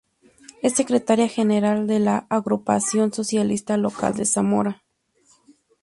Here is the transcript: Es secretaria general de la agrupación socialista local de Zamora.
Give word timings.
Es 0.63 0.73
secretaria 0.73 1.27
general 1.27 1.85
de 1.85 1.99
la 1.99 2.25
agrupación 2.27 3.13
socialista 3.13 3.77
local 3.77 4.15
de 4.15 4.25
Zamora. 4.25 4.83